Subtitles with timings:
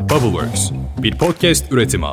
[0.00, 0.70] Bubbleworks,
[1.02, 2.06] bir podcast üretimi.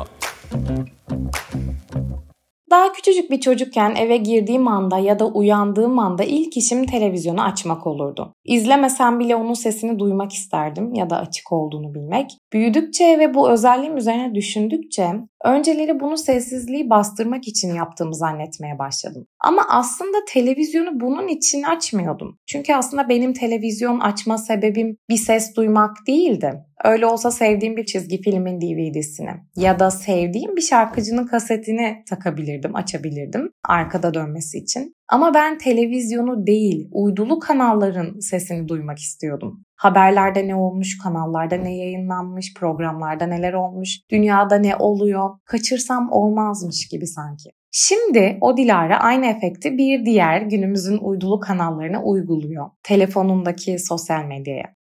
[2.70, 7.86] Daha küçücük bir çocukken eve girdiğim anda ya da uyandığım anda ilk işim televizyonu açmak
[7.86, 8.32] olurdu.
[8.44, 12.30] İzlemesem bile onun sesini duymak isterdim ya da açık olduğunu bilmek.
[12.52, 15.06] Büyüdükçe ve bu özelliğim üzerine düşündükçe
[15.44, 19.26] önceleri bunu sessizliği bastırmak için yaptığımı zannetmeye başladım.
[19.40, 22.38] Ama aslında televizyonu bunun için açmıyordum.
[22.46, 26.64] Çünkü aslında benim televizyon açma sebebim bir ses duymak değildi.
[26.84, 33.50] Öyle olsa sevdiğim bir çizgi filmin DVD'sini ya da sevdiğim bir şarkıcının kasetini takabilirdim, açabilirdim
[33.68, 34.97] arkada dönmesi için.
[35.10, 39.64] Ama ben televizyonu değil, uydulu kanalların sesini duymak istiyordum.
[39.76, 47.06] Haberlerde ne olmuş, kanallarda ne yayınlanmış, programlarda neler olmuş, dünyada ne oluyor, kaçırsam olmazmış gibi
[47.06, 47.50] sanki.
[47.72, 52.70] Şimdi o Dilara aynı efekti bir diğer günümüzün uydulu kanallarına uyguluyor.
[52.82, 54.74] Telefonundaki sosyal medyaya.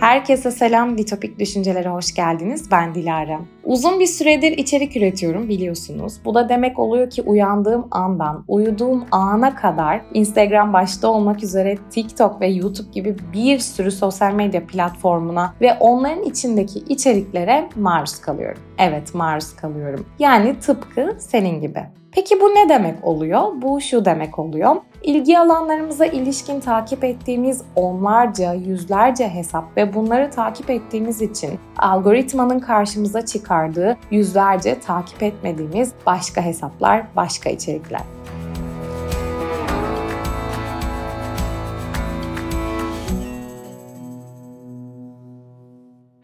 [0.00, 2.70] Herkese selam, Ditopik Düşüncelere hoş geldiniz.
[2.70, 3.40] Ben Dilara.
[3.68, 6.20] Uzun bir süredir içerik üretiyorum biliyorsunuz.
[6.24, 12.40] Bu da demek oluyor ki uyandığım andan uyuduğum ana kadar Instagram başta olmak üzere TikTok
[12.40, 18.62] ve YouTube gibi bir sürü sosyal medya platformuna ve onların içindeki içeriklere maruz kalıyorum.
[18.78, 20.06] Evet maruz kalıyorum.
[20.18, 21.80] Yani tıpkı senin gibi.
[22.12, 23.42] Peki bu ne demek oluyor?
[23.62, 24.76] Bu şu demek oluyor.
[25.02, 33.24] İlgi alanlarımıza ilişkin takip ettiğimiz onlarca, yüzlerce hesap ve bunları takip ettiğimiz için algoritmanın karşımıza
[33.58, 38.00] çıkardığı yüzlerce takip etmediğimiz başka hesaplar, başka içerikler.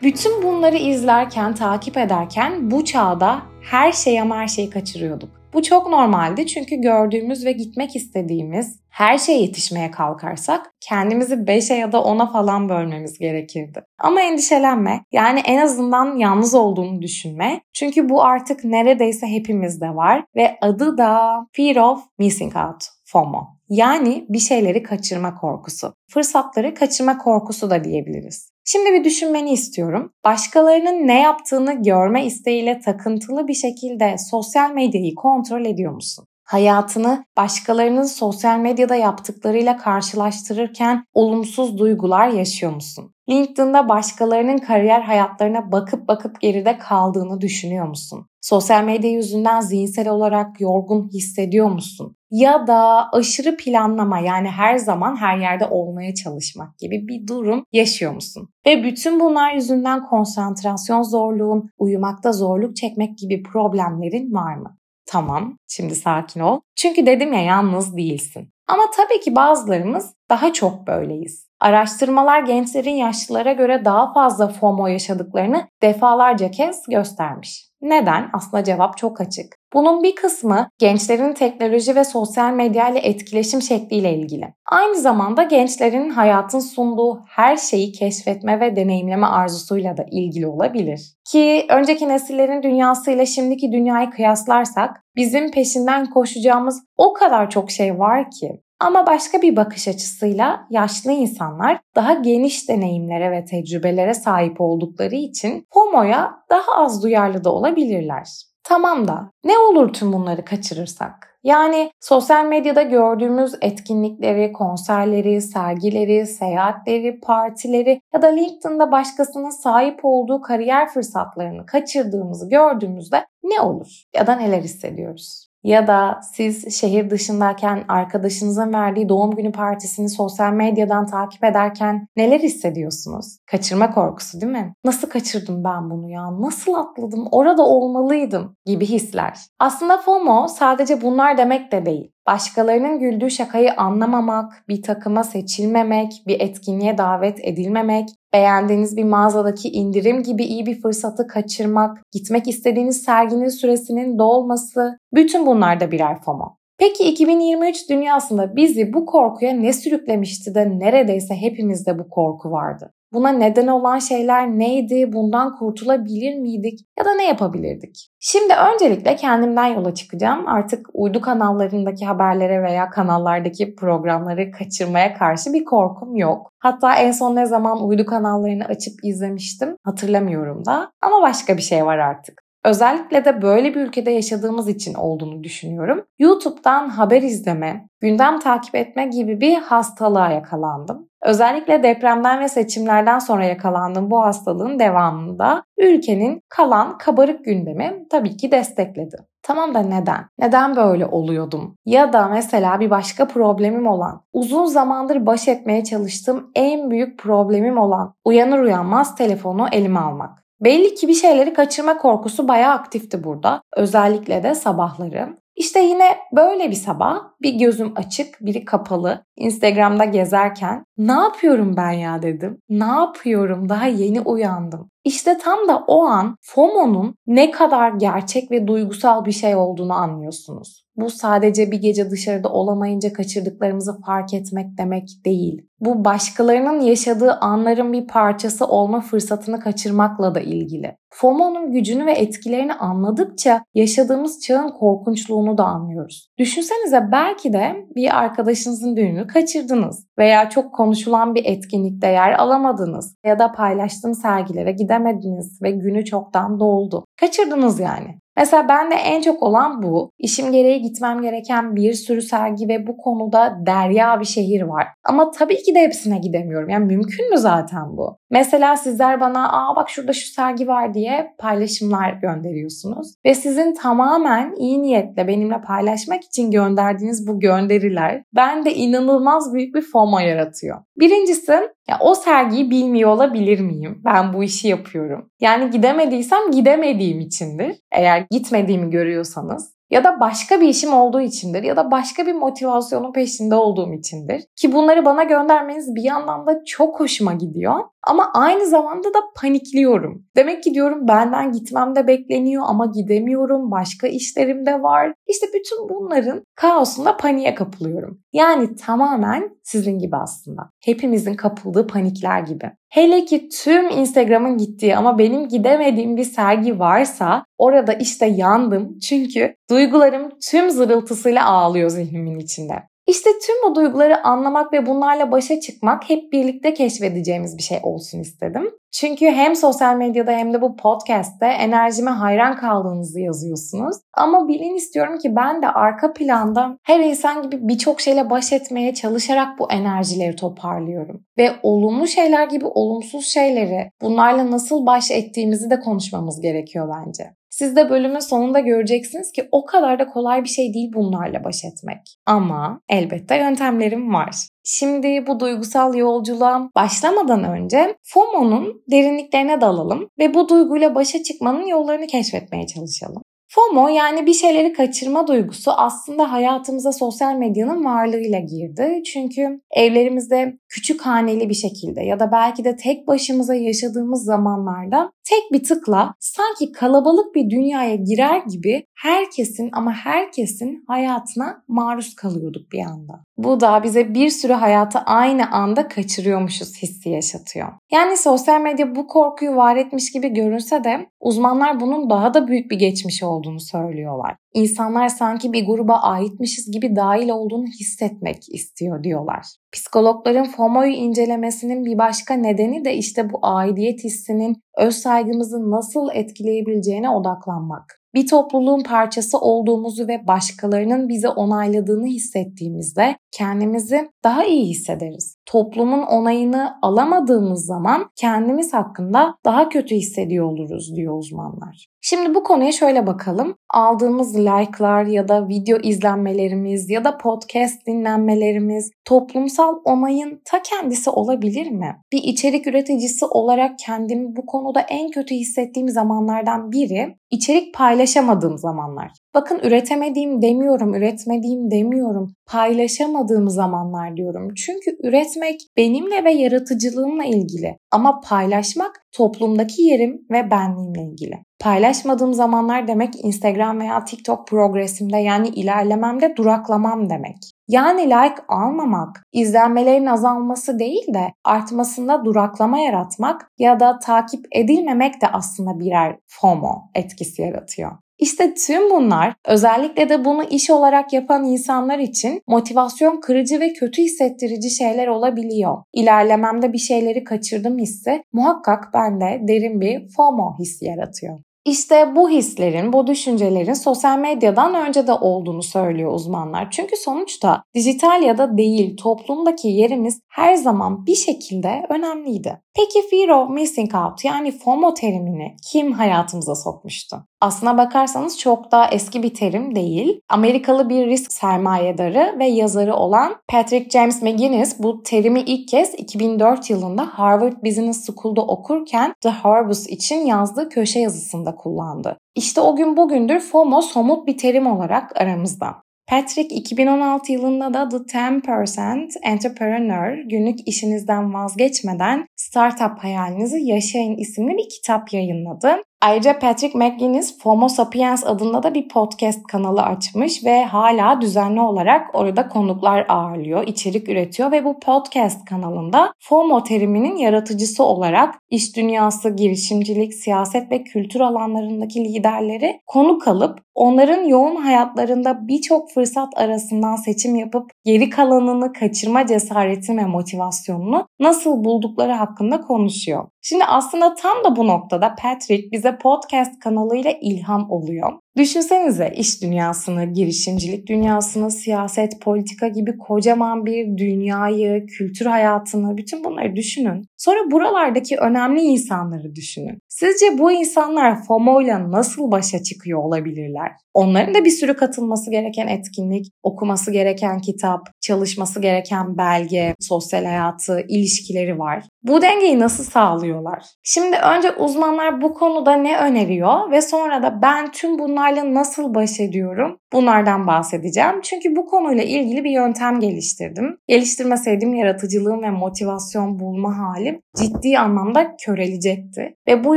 [0.02, 5.43] Bütün bunları izlerken, takip ederken bu çağda her şey ama her şeyi kaçırıyorduk.
[5.54, 11.92] Bu çok normaldi çünkü gördüğümüz ve gitmek istediğimiz her şeye yetişmeye kalkarsak kendimizi 5'e ya
[11.92, 13.84] da 10'a falan bölmemiz gerekirdi.
[13.98, 15.04] Ama endişelenme.
[15.12, 17.60] Yani en azından yalnız olduğunu düşünme.
[17.72, 23.46] Çünkü bu artık neredeyse hepimizde var ve adı da Fear of Missing Out, FOMO.
[23.68, 25.94] Yani bir şeyleri kaçırma korkusu.
[26.10, 28.53] Fırsatları kaçırma korkusu da diyebiliriz.
[28.66, 30.12] Şimdi bir düşünmeni istiyorum.
[30.24, 36.26] Başkalarının ne yaptığını görme isteğiyle takıntılı bir şekilde sosyal medyayı kontrol ediyor musun?
[36.44, 43.14] Hayatını başkalarının sosyal medyada yaptıklarıyla karşılaştırırken olumsuz duygular yaşıyor musun?
[43.28, 48.26] LinkedIn'da başkalarının kariyer hayatlarına bakıp bakıp geride kaldığını düşünüyor musun?
[48.44, 52.16] Sosyal medya yüzünden zihinsel olarak yorgun hissediyor musun?
[52.30, 58.12] Ya da aşırı planlama yani her zaman her yerde olmaya çalışmak gibi bir durum yaşıyor
[58.12, 58.48] musun?
[58.66, 64.76] Ve bütün bunlar yüzünden konsantrasyon zorluğun, uyumakta zorluk çekmek gibi problemlerin var mı?
[65.06, 66.60] Tamam, şimdi sakin ol.
[66.76, 68.48] Çünkü dedim ya yalnız değilsin.
[68.68, 71.48] Ama tabii ki bazılarımız daha çok böyleyiz.
[71.60, 77.73] Araştırmalar gençlerin yaşlılara göre daha fazla FOMO yaşadıklarını defalarca kez göstermiş.
[77.84, 78.30] Neden?
[78.32, 79.46] Aslında cevap çok açık.
[79.74, 84.54] Bunun bir kısmı gençlerin teknoloji ve sosyal medya ile etkileşim şekliyle ilgili.
[84.66, 91.14] Aynı zamanda gençlerin hayatın sunduğu her şeyi keşfetme ve deneyimleme arzusuyla da ilgili olabilir.
[91.30, 98.30] Ki önceki nesillerin dünyasıyla şimdiki dünyayı kıyaslarsak bizim peşinden koşacağımız o kadar çok şey var
[98.30, 105.14] ki ama başka bir bakış açısıyla yaşlı insanlar daha geniş deneyimlere ve tecrübelere sahip oldukları
[105.14, 108.28] için FOMO'ya daha az duyarlı da olabilirler.
[108.64, 111.38] Tamam da ne olur tüm bunları kaçırırsak?
[111.42, 120.40] Yani sosyal medyada gördüğümüz etkinlikleri, konserleri, sergileri, seyahatleri, partileri ya da LinkedIn'da başkasının sahip olduğu
[120.40, 125.53] kariyer fırsatlarını kaçırdığımızı gördüğümüzde ne olur ya da neler hissediyoruz?
[125.64, 132.40] Ya da siz şehir dışındayken arkadaşınızın verdiği doğum günü partisini sosyal medyadan takip ederken neler
[132.40, 133.38] hissediyorsunuz?
[133.46, 134.74] Kaçırma korkusu değil mi?
[134.84, 136.40] Nasıl kaçırdım ben bunu ya?
[136.40, 137.28] Nasıl atladım?
[137.30, 139.38] Orada olmalıydım gibi hisler.
[139.58, 142.13] Aslında FOMO sadece bunlar demek de değil.
[142.26, 150.22] Başkalarının güldüğü şakayı anlamamak, bir takıma seçilmemek, bir etkinliğe davet edilmemek, beğendiğiniz bir mağazadaki indirim
[150.22, 156.56] gibi iyi bir fırsatı kaçırmak, gitmek istediğiniz serginin süresinin dolması, bütün bunlar da birer FOMO.
[156.78, 162.92] Peki 2023 dünyasında bizi bu korkuya ne sürüklemişti de neredeyse hepimizde bu korku vardı?
[163.14, 165.12] Buna neden olan şeyler neydi?
[165.12, 166.80] Bundan kurtulabilir miydik?
[166.98, 168.08] Ya da ne yapabilirdik?
[168.20, 170.48] Şimdi öncelikle kendimden yola çıkacağım.
[170.48, 176.50] Artık uydu kanallarındaki haberlere veya kanallardaki programları kaçırmaya karşı bir korkum yok.
[176.58, 180.90] Hatta en son ne zaman uydu kanallarını açıp izlemiştim hatırlamıyorum da.
[181.02, 182.43] Ama başka bir şey var artık.
[182.64, 186.04] Özellikle de böyle bir ülkede yaşadığımız için olduğunu düşünüyorum.
[186.18, 191.08] YouTube'dan haber izleme, gündem takip etme gibi bir hastalığa yakalandım.
[191.22, 198.52] Özellikle depremden ve seçimlerden sonra yakalandığım bu hastalığın devamında ülkenin kalan kabarık gündemi tabii ki
[198.52, 199.16] destekledi.
[199.42, 200.28] Tamam da neden?
[200.38, 201.76] Neden böyle oluyordum?
[201.86, 207.78] Ya da mesela bir başka problemim olan, uzun zamandır baş etmeye çalıştığım en büyük problemim
[207.78, 210.43] olan uyanır uyanmaz telefonu elime almak.
[210.64, 213.62] Belli ki bir şeyleri kaçırma korkusu bayağı aktifti burada.
[213.76, 215.36] Özellikle de sabahları.
[215.56, 219.24] İşte yine böyle bir sabah bir gözüm açık, biri kapalı.
[219.36, 222.58] Instagram'da gezerken ne yapıyorum ben ya dedim.
[222.68, 223.68] Ne yapıyorum?
[223.68, 224.90] Daha yeni uyandım.
[225.04, 230.84] İşte tam da o an FOMO'nun ne kadar gerçek ve duygusal bir şey olduğunu anlıyorsunuz.
[230.96, 235.66] Bu sadece bir gece dışarıda olamayınca kaçırdıklarımızı fark etmek demek değil.
[235.80, 240.96] Bu başkalarının yaşadığı anların bir parçası olma fırsatını kaçırmakla da ilgili.
[241.10, 246.28] FOMO'nun gücünü ve etkilerini anladıkça yaşadığımız çağın korkunçluğunu da anlıyoruz.
[246.38, 253.38] Düşünsenize belki de bir arkadaşınızın düğünü kaçırdınız veya çok konuşulan bir etkinlikte yer alamadınız ya
[253.38, 257.04] da paylaştığım sergilere gidemediniz ve günü çoktan doldu.
[257.20, 258.18] Kaçırdınız yani.
[258.36, 260.10] Mesela ben de en çok olan bu.
[260.18, 264.86] İşim gereği gitmem gereken bir sürü sergi ve bu konuda derya bir şehir var.
[265.04, 266.68] Ama tabii ki de hepsine gidemiyorum.
[266.68, 268.18] Yani mümkün mü zaten bu?
[268.30, 273.14] Mesela sizler bana aa bak şurada şu sergi var diye paylaşımlar gönderiyorsunuz.
[273.26, 279.82] Ve sizin tamamen iyi niyetle benimle paylaşmak için gönderdiğiniz bu gönderiler bende inanılmaz büyük bir
[279.82, 280.78] FOMO yaratıyor.
[281.00, 281.52] Birincisi
[281.88, 284.02] ya o sergiyi bilmiyor olabilir miyim?
[284.04, 285.30] Ben bu işi yapıyorum.
[285.40, 287.76] Yani gidemediysem gidemediğim içindir.
[287.92, 293.12] Eğer gitmediğimi görüyorsanız ya da başka bir işim olduğu içindir ya da başka bir motivasyonun
[293.12, 294.44] peşinde olduğum içindir.
[294.56, 297.74] Ki bunları bana göndermeniz bir yandan da çok hoşuma gidiyor.
[298.06, 300.26] Ama aynı zamanda da panikliyorum.
[300.36, 303.70] Demek ki diyorum benden gitmem de bekleniyor ama gidemiyorum.
[303.70, 305.12] Başka işlerim de var.
[305.26, 308.20] İşte bütün bunların kaosunda paniğe kapılıyorum.
[308.32, 310.70] Yani tamamen sizin gibi aslında.
[310.84, 312.70] Hepimizin kapıldığı panikler gibi.
[312.90, 318.98] Hele ki tüm Instagram'ın gittiği ama benim gidemediğim bir sergi varsa orada işte yandım.
[318.98, 322.74] Çünkü duygularım tüm zırıltısıyla ağlıyor zihnimin içinde.
[323.06, 328.20] İşte tüm bu duyguları anlamak ve bunlarla başa çıkmak hep birlikte keşfedeceğimiz bir şey olsun
[328.20, 328.70] istedim.
[328.92, 333.96] Çünkü hem sosyal medyada hem de bu podcast'te enerjime hayran kaldığınızı yazıyorsunuz.
[334.14, 338.94] Ama bilin istiyorum ki ben de arka planda her insan gibi birçok şeyle baş etmeye
[338.94, 341.24] çalışarak bu enerjileri toparlıyorum.
[341.38, 347.24] Ve olumlu şeyler gibi olumsuz şeyleri bunlarla nasıl baş ettiğimizi de konuşmamız gerekiyor bence.
[347.58, 351.64] Siz de bölümün sonunda göreceksiniz ki o kadar da kolay bir şey değil bunlarla baş
[351.64, 351.98] etmek.
[352.26, 354.36] Ama elbette yöntemlerim var.
[354.64, 362.06] Şimdi bu duygusal yolculuğa başlamadan önce FOMO'nun derinliklerine dalalım ve bu duyguyla başa çıkmanın yollarını
[362.06, 363.22] keşfetmeye çalışalım.
[363.48, 369.02] FOMO yani bir şeyleri kaçırma duygusu aslında hayatımıza sosyal medyanın varlığıyla girdi.
[369.12, 375.52] Çünkü evlerimizde küçük haneli bir şekilde ya da belki de tek başımıza yaşadığımız zamanlarda tek
[375.52, 382.80] bir tıkla sanki kalabalık bir dünyaya girer gibi herkesin ama herkesin hayatına maruz kalıyorduk bir
[382.80, 383.24] anda.
[383.36, 387.68] Bu da bize bir sürü hayatı aynı anda kaçırıyormuşuz hissi yaşatıyor.
[387.92, 392.70] Yani sosyal medya bu korkuyu var etmiş gibi görünse de uzmanlar bunun daha da büyük
[392.70, 394.36] bir geçmiş olduğunu söylüyorlar.
[394.54, 399.46] İnsanlar sanki bir gruba aitmişiz gibi dahil olduğunu hissetmek istiyor diyorlar.
[399.74, 407.10] Psikologların FOMO'yu incelemesinin bir başka nedeni de işte bu aidiyet hissinin öz saygımızı nasıl etkileyebileceğine
[407.10, 415.36] odaklanmak bir topluluğun parçası olduğumuzu ve başkalarının bizi onayladığını hissettiğimizde kendimizi daha iyi hissederiz.
[415.46, 421.86] Toplumun onayını alamadığımız zaman kendimiz hakkında daha kötü hissediyor oluruz diyor uzmanlar.
[422.00, 423.54] Şimdi bu konuya şöyle bakalım.
[423.70, 431.70] Aldığımız like'lar ya da video izlenmelerimiz ya da podcast dinlenmelerimiz toplumsal onayın ta kendisi olabilir
[431.70, 431.96] mi?
[432.12, 439.23] Bir içerik üreticisi olarak kendimi bu konuda en kötü hissettiğim zamanlardan biri içerik paylaşamadığım zamanlar.
[439.34, 442.34] Bakın üretemediğim demiyorum, üretmediğim demiyorum.
[442.46, 444.54] Paylaşamadığım zamanlar diyorum.
[444.54, 447.76] Çünkü üretmek benimle ve yaratıcılığımla ilgili.
[447.90, 451.34] Ama paylaşmak toplumdaki yerim ve benliğimle ilgili.
[451.60, 457.36] Paylaşmadığım zamanlar demek Instagram veya TikTok progresimde yani ilerlememde duraklamam demek.
[457.68, 465.28] Yani like almamak, izlenmelerin azalması değil de artmasında duraklama yaratmak ya da takip edilmemek de
[465.28, 468.03] aslında birer FOMO etkisi yaratıyor.
[468.18, 474.02] İşte tüm bunlar özellikle de bunu iş olarak yapan insanlar için motivasyon kırıcı ve kötü
[474.02, 475.82] hissettirici şeyler olabiliyor.
[475.92, 481.38] İlerlememde bir şeyleri kaçırdım hissi muhakkak bende derin bir FOMO hissi yaratıyor.
[481.64, 486.70] İşte bu hislerin, bu düşüncelerin sosyal medyadan önce de olduğunu söylüyor uzmanlar.
[486.70, 492.60] Çünkü sonuçta dijital ya da değil toplumdaki yerimiz her zaman bir şekilde önemliydi.
[492.76, 497.16] Peki Fear of Missing Out yani FOMO terimini kim hayatımıza sokmuştu?
[497.40, 500.20] Aslına bakarsanız çok da eski bir terim değil.
[500.28, 506.70] Amerikalı bir risk sermayedarı ve yazarı olan Patrick James McGinnis bu terimi ilk kez 2004
[506.70, 512.18] yılında Harvard Business School'da okurken The Harvest için yazdığı köşe yazısında kullandı.
[512.34, 515.83] İşte o gün bugündür FOMO somut bir terim olarak aramızda.
[516.06, 524.68] Patrick 2016 yılında da The 10% Entrepreneur günlük işinizden vazgeçmeden startup hayalinizi yaşayın isimli bir
[524.68, 525.76] kitap yayınladı.
[526.04, 532.14] Ayrıca Patrick McGuinness FOMO Sapiens adında da bir podcast kanalı açmış ve hala düzenli olarak
[532.14, 539.30] orada konuklar ağırlıyor, içerik üretiyor ve bu podcast kanalında FOMO teriminin yaratıcısı olarak iş dünyası,
[539.30, 547.34] girişimcilik, siyaset ve kültür alanlarındaki liderleri konuk alıp onların yoğun hayatlarında birçok fırsat arasından seçim
[547.34, 553.28] yapıp geri kalanını kaçırma cesaretini ve motivasyonunu nasıl buldukları hakkında konuşuyor.
[553.42, 558.23] Şimdi aslında tam da bu noktada Patrick bize podcast kanalıyla ilham oluyor.
[558.36, 566.56] Düşünsenize iş dünyasını, girişimcilik dünyasını, siyaset, politika gibi kocaman bir dünyayı, kültür hayatını, bütün bunları
[566.56, 567.04] düşünün.
[567.16, 569.78] Sonra buralardaki önemli insanları düşünün.
[569.88, 573.72] Sizce bu insanlar FOMO ile nasıl başa çıkıyor olabilirler?
[573.94, 580.84] Onların da bir sürü katılması gereken etkinlik, okuması gereken kitap, çalışması gereken belge, sosyal hayatı,
[580.88, 581.84] ilişkileri var.
[582.02, 583.64] Bu dengeyi nasıl sağlıyorlar?
[583.82, 589.20] Şimdi önce uzmanlar bu konuda ne öneriyor ve sonra da ben tüm bunlarla nasıl baş
[589.20, 589.78] ediyorum?
[589.92, 591.20] Bunlardan bahsedeceğim.
[591.22, 593.76] Çünkü bu konuyla ilgili bir yöntem geliştirdim.
[593.88, 599.34] Geliştirmeseydim yaratıcılığım ve motivasyon bulma halim ciddi anlamda körelecekti.
[599.48, 599.76] Ve bu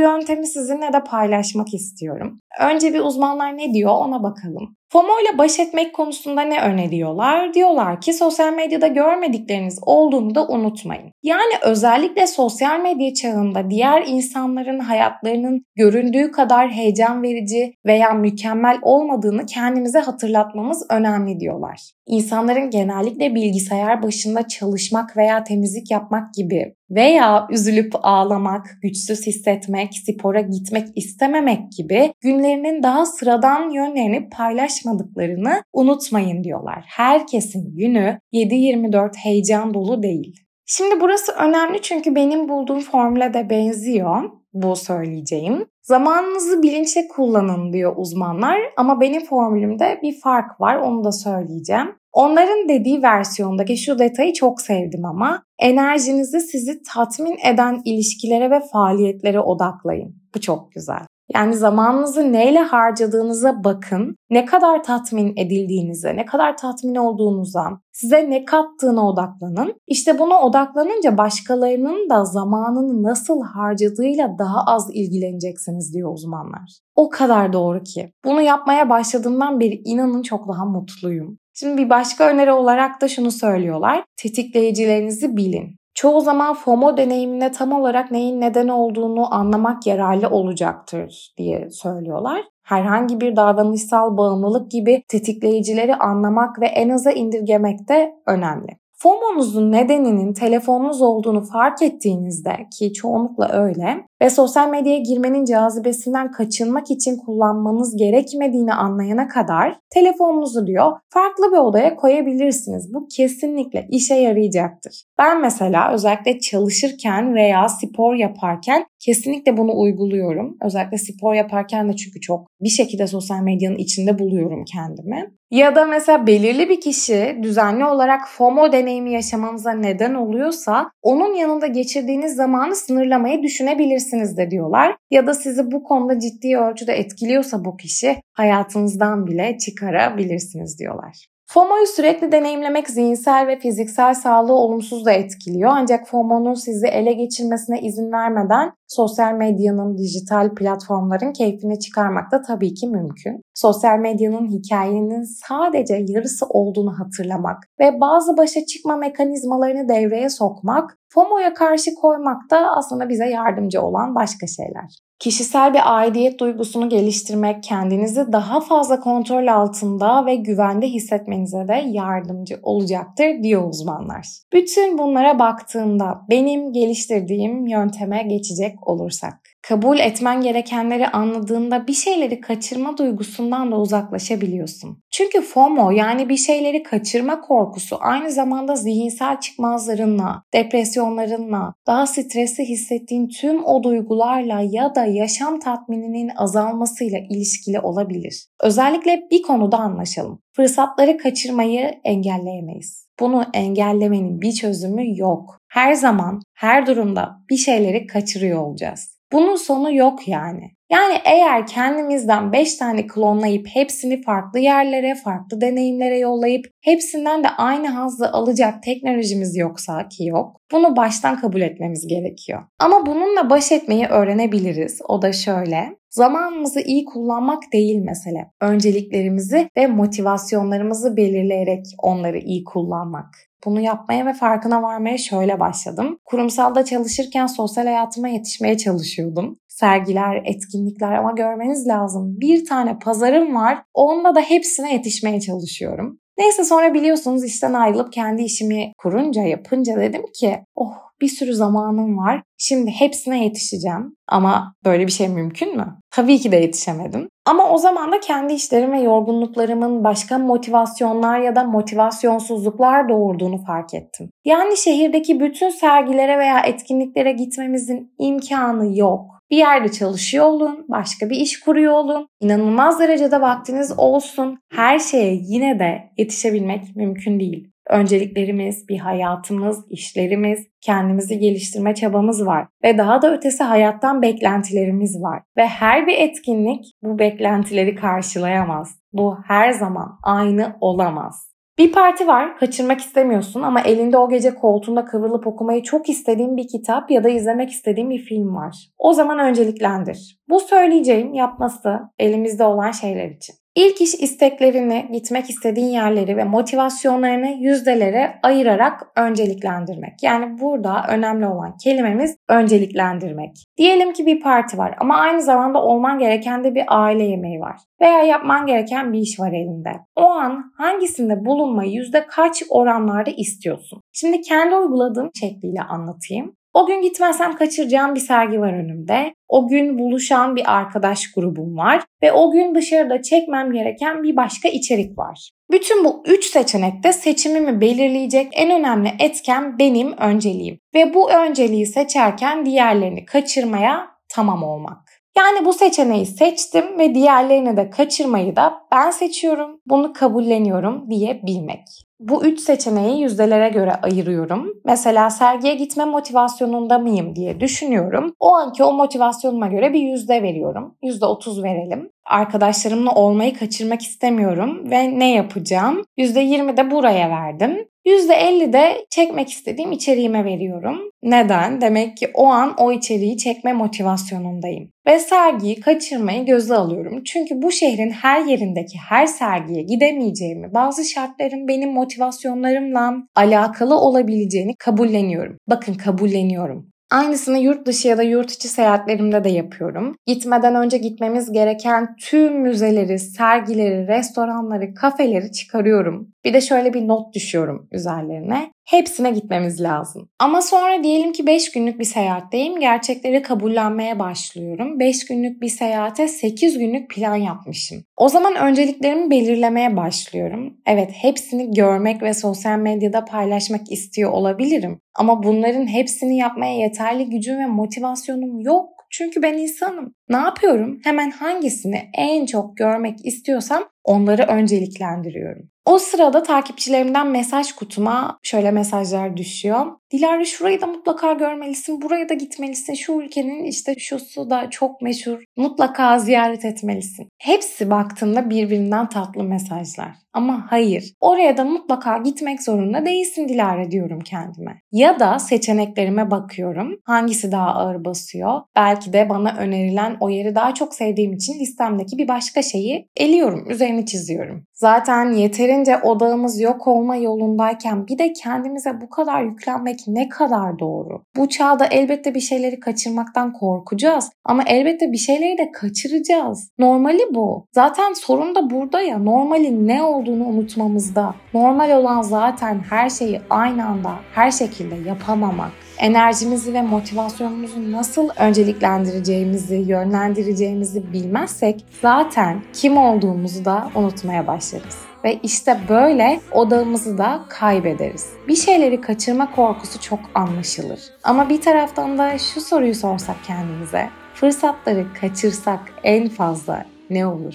[0.00, 2.40] yöntemi sizinle de paylaşmak istiyorum.
[2.60, 4.77] Önce bir uzmanlar ne diyor ona bakalım.
[4.92, 7.54] FOMO ile baş etmek konusunda ne öneriyorlar?
[7.54, 11.12] Diyorlar ki sosyal medyada görmedikleriniz olduğunu da unutmayın.
[11.22, 19.46] Yani özellikle sosyal medya çağında diğer insanların hayatlarının göründüğü kadar heyecan verici veya mükemmel olmadığını
[19.46, 21.90] kendimize hatırlatmamız önemli diyorlar.
[22.06, 30.40] İnsanların genellikle bilgisayar başında çalışmak veya temizlik yapmak gibi veya üzülüp ağlamak, güçsüz hissetmek, spora
[30.40, 36.84] gitmek istememek gibi günlerinin daha sıradan yönlerini paylaşmadıklarını unutmayın diyorlar.
[36.86, 40.34] Herkesin günü 7-24 heyecan dolu değil.
[40.66, 45.66] Şimdi burası önemli çünkü benim bulduğum formüle de benziyor bu söyleyeceğim.
[45.88, 51.94] Zamanınızı bilinçli kullanın diyor uzmanlar ama benim formülümde bir fark var onu da söyleyeceğim.
[52.12, 59.40] Onların dediği versiyondaki şu detayı çok sevdim ama enerjinizi sizi tatmin eden ilişkilere ve faaliyetlere
[59.40, 60.16] odaklayın.
[60.34, 61.06] Bu çok güzel.
[61.34, 64.16] Yani zamanınızı neyle harcadığınıza bakın.
[64.30, 69.74] Ne kadar tatmin edildiğinize, ne kadar tatmin olduğunuza, size ne kattığına odaklanın.
[69.86, 76.78] İşte buna odaklanınca başkalarının da zamanını nasıl harcadığıyla daha az ilgileneceksiniz diyor uzmanlar.
[76.96, 78.12] O kadar doğru ki.
[78.24, 81.38] Bunu yapmaya başladığımdan beri inanın çok daha mutluyum.
[81.54, 84.04] Şimdi bir başka öneri olarak da şunu söylüyorlar.
[84.16, 85.76] Tetikleyicilerinizi bilin.
[85.98, 92.44] Çoğu zaman FOMO deneyimine tam olarak neyin neden olduğunu anlamak yararlı olacaktır diye söylüyorlar.
[92.62, 98.78] Herhangi bir davranışsal bağımlılık gibi tetikleyicileri anlamak ve en aza indirgemek de önemli.
[99.02, 106.90] FOMO'nuzun nedeninin telefonunuz olduğunu fark ettiğinizde ki çoğunlukla öyle ve sosyal medyaya girmenin cazibesinden kaçınmak
[106.90, 112.94] için kullanmanız gerekmediğini anlayana kadar telefonunuzu diyor farklı bir odaya koyabilirsiniz.
[112.94, 115.04] Bu kesinlikle işe yarayacaktır.
[115.18, 120.56] Ben mesela özellikle çalışırken veya spor yaparken kesinlikle bunu uyguluyorum.
[120.64, 125.30] Özellikle spor yaparken de çünkü çok bir şekilde sosyal medyanın içinde buluyorum kendimi.
[125.50, 131.66] Ya da mesela belirli bir kişi düzenli olarak FOMO deneyimi yaşamanıza neden oluyorsa onun yanında
[131.66, 134.96] geçirdiğiniz zamanı sınırlamayı düşünebilirsiniz de diyorlar.
[135.10, 141.26] Ya da sizi bu konuda ciddi ölçüde etkiliyorsa bu kişi hayatınızdan bile çıkarabilirsiniz diyorlar.
[141.50, 145.70] FOMO'yu sürekli deneyimlemek zihinsel ve fiziksel sağlığı olumsuz da etkiliyor.
[145.74, 152.74] Ancak FOMO'nun sizi ele geçirmesine izin vermeden sosyal medyanın, dijital platformların keyfini çıkarmak da tabii
[152.74, 153.40] ki mümkün.
[153.54, 161.54] Sosyal medyanın hikayenin sadece yarısı olduğunu hatırlamak ve bazı başa çıkma mekanizmalarını devreye sokmak, FOMO'ya
[161.54, 165.07] karşı koymak da aslında bize yardımcı olan başka şeyler.
[165.18, 172.60] Kişisel bir aidiyet duygusunu geliştirmek kendinizi daha fazla kontrol altında ve güvende hissetmenize de yardımcı
[172.62, 174.26] olacaktır diyor uzmanlar.
[174.52, 182.98] Bütün bunlara baktığımda benim geliştirdiğim yönteme geçecek olursak Kabul etmen gerekenleri anladığında bir şeyleri kaçırma
[182.98, 185.02] duygusundan da uzaklaşabiliyorsun.
[185.10, 193.28] Çünkü FOMO yani bir şeyleri kaçırma korkusu aynı zamanda zihinsel çıkmazlarınla, depresyonlarınla, daha stresli hissettiğin
[193.28, 198.46] tüm o duygularla ya da yaşam tatmininin azalmasıyla ilişkili olabilir.
[198.62, 200.42] Özellikle bir konuda anlaşalım.
[200.56, 203.08] Fırsatları kaçırmayı engelleyemeyiz.
[203.20, 205.58] Bunu engellemenin bir çözümü yok.
[205.68, 209.17] Her zaman, her durumda bir şeyleri kaçırıyor olacağız.
[209.32, 210.70] Bunun sonu yok yani.
[210.90, 217.88] Yani eğer kendimizden 5 tane klonlayıp hepsini farklı yerlere, farklı deneyimlere yollayıp hepsinden de aynı
[217.88, 222.62] hazzı alacak teknolojimiz yoksa ki yok, bunu baştan kabul etmemiz gerekiyor.
[222.78, 225.00] Ama bununla baş etmeyi öğrenebiliriz.
[225.08, 225.98] O da şöyle.
[226.18, 228.50] Zamanımızı iyi kullanmak değil mesele.
[228.60, 233.26] Önceliklerimizi ve motivasyonlarımızı belirleyerek onları iyi kullanmak.
[233.64, 236.18] Bunu yapmaya ve farkına varmaya şöyle başladım.
[236.24, 239.58] Kurumsalda çalışırken sosyal hayatıma yetişmeye çalışıyordum.
[239.68, 242.36] Sergiler, etkinlikler ama görmeniz lazım.
[242.40, 243.82] Bir tane pazarım var.
[243.94, 246.18] Onda da hepsine yetişmeye çalışıyorum.
[246.38, 252.18] Neyse sonra biliyorsunuz işten ayrılıp kendi işimi kurunca yapınca dedim ki oh bir sürü zamanım
[252.18, 252.42] var.
[252.58, 254.14] Şimdi hepsine yetişeceğim.
[254.28, 255.98] Ama böyle bir şey mümkün mü?
[256.10, 257.28] Tabii ki de yetişemedim.
[257.46, 263.94] Ama o zaman da kendi işlerim ve yorgunluklarımın başka motivasyonlar ya da motivasyonsuzluklar doğurduğunu fark
[263.94, 264.30] ettim.
[264.44, 269.38] Yani şehirdeki bütün sergilere veya etkinliklere gitmemizin imkanı yok.
[269.50, 274.58] Bir yerde çalışıyor olun, başka bir iş kuruyor olun, inanılmaz derecede vaktiniz olsun.
[274.72, 277.70] Her şeye yine de yetişebilmek mümkün değil.
[277.88, 285.42] Önceliklerimiz, bir hayatımız, işlerimiz, kendimizi geliştirme çabamız var ve daha da ötesi hayattan beklentilerimiz var.
[285.56, 288.98] Ve her bir etkinlik bu beklentileri karşılayamaz.
[289.12, 291.48] Bu her zaman aynı olamaz.
[291.78, 296.68] Bir parti var, kaçırmak istemiyorsun ama elinde o gece koltuğunda kıvrılıp okumayı çok istediğin bir
[296.68, 298.76] kitap ya da izlemek istediğin bir film var.
[298.98, 300.38] O zaman önceliklendir.
[300.48, 303.54] Bu söyleyeceğim yapması elimizde olan şeyler için.
[303.78, 310.22] İlk iş isteklerini, gitmek istediğin yerleri ve motivasyonlarını yüzdelere ayırarak önceliklendirmek.
[310.22, 313.50] Yani burada önemli olan kelimemiz önceliklendirmek.
[313.76, 317.76] Diyelim ki bir parti var ama aynı zamanda olman gereken de bir aile yemeği var.
[318.00, 319.92] Veya yapman gereken bir iş var elinde.
[320.16, 324.00] O an hangisinde bulunmayı yüzde kaç oranlarda istiyorsun?
[324.12, 326.57] Şimdi kendi uyguladığım şekliyle anlatayım.
[326.78, 329.34] O gün gitmezsem kaçıracağım bir sergi var önümde.
[329.48, 334.68] O gün buluşan bir arkadaş grubum var ve o gün dışarıda çekmem gereken bir başka
[334.68, 335.50] içerik var.
[335.70, 342.66] Bütün bu üç seçenekte seçimimi belirleyecek en önemli etken benim önceliğim ve bu önceliği seçerken
[342.66, 345.07] diğerlerini kaçırmaya tamam olmak.
[345.38, 351.82] Yani bu seçeneği seçtim ve diğerlerini de kaçırmayı da ben seçiyorum, bunu kabulleniyorum diye bilmek.
[352.20, 354.74] Bu üç seçeneği yüzdelere göre ayırıyorum.
[354.84, 358.34] Mesela sergiye gitme motivasyonunda mıyım diye düşünüyorum.
[358.40, 360.94] O anki o motivasyonuma göre bir yüzde veriyorum.
[361.02, 362.10] Yüzde otuz verelim.
[362.26, 366.04] Arkadaşlarımla olmayı kaçırmak istemiyorum ve ne yapacağım?
[366.16, 367.88] Yüzde yirmi de buraya verdim.
[368.08, 370.98] %50 de çekmek istediğim içeriğime veriyorum.
[371.22, 371.80] Neden?
[371.80, 374.90] Demek ki o an o içeriği çekme motivasyonundayım.
[375.06, 377.22] Ve sergiyi kaçırmayı göze alıyorum.
[377.24, 385.56] Çünkü bu şehrin her yerindeki her sergiye gidemeyeceğimi, bazı şartların benim motivasyonlarımla alakalı olabileceğini kabulleniyorum.
[385.68, 386.90] Bakın kabulleniyorum.
[387.10, 390.16] Aynısını yurt dışı ya da yurt içi seyahatlerimde de yapıyorum.
[390.26, 396.28] Gitmeden önce gitmemiz gereken tüm müzeleri, sergileri, restoranları, kafeleri çıkarıyorum.
[396.44, 398.72] Bir de şöyle bir not düşüyorum üzerlerine.
[398.88, 400.28] Hepsine gitmemiz lazım.
[400.38, 402.80] Ama sonra diyelim ki 5 günlük bir seyahatteyim.
[402.80, 405.00] Gerçekleri kabullenmeye başlıyorum.
[405.00, 408.04] 5 günlük bir seyahate 8 günlük plan yapmışım.
[408.16, 410.76] O zaman önceliklerimi belirlemeye başlıyorum.
[410.86, 415.00] Evet hepsini görmek ve sosyal medyada paylaşmak istiyor olabilirim.
[415.14, 418.88] Ama bunların hepsini yapmaya yeterli gücüm ve motivasyonum yok.
[419.10, 420.14] Çünkü ben insanım.
[420.28, 421.00] Ne yapıyorum?
[421.04, 425.70] Hemen hangisini en çok görmek istiyorsam onları önceliklendiriyorum.
[425.88, 429.86] O sırada takipçilerimden mesaj kutuma şöyle mesajlar düşüyor.
[430.12, 435.44] Dilara şurayı da mutlaka görmelisin, buraya da gitmelisin, şu ülkenin işte şusu da çok meşhur,
[435.56, 437.28] mutlaka ziyaret etmelisin.
[437.38, 440.10] Hepsi baktığımda birbirinden tatlı mesajlar.
[440.32, 444.80] Ama hayır, oraya da mutlaka gitmek zorunda değilsin Dilara diyorum kendime.
[444.92, 447.00] Ya da seçeneklerime bakıyorum.
[447.04, 448.60] Hangisi daha ağır basıyor?
[448.76, 453.70] Belki de bana önerilen o yeri daha çok sevdiğim için listemdeki bir başka şeyi eliyorum,
[453.70, 454.64] üzerini çiziyorum.
[454.74, 460.78] Zaten yeterince odağımız yok olma yolundayken bir de kendimize bu kadar yüklenmek demek ne kadar
[460.78, 461.22] doğru.
[461.36, 466.70] Bu çağda elbette bir şeyleri kaçırmaktan korkacağız ama elbette bir şeyleri de kaçıracağız.
[466.78, 467.66] Normali bu.
[467.74, 469.18] Zaten sorun da burada ya.
[469.18, 471.34] Normalin ne olduğunu unutmamızda.
[471.54, 479.76] Normal olan zaten her şeyi aynı anda her şekilde yapamamak enerjimizi ve motivasyonumuzu nasıl önceliklendireceğimizi,
[479.76, 485.07] yönlendireceğimizi bilmezsek zaten kim olduğumuzu da unutmaya başlarız.
[485.24, 488.32] Ve işte böyle odağımızı da kaybederiz.
[488.48, 491.00] Bir şeyleri kaçırma korkusu çok anlaşılır.
[491.24, 494.08] Ama bir taraftan da şu soruyu sorsak kendimize.
[494.34, 497.54] Fırsatları kaçırsak en fazla ne olur?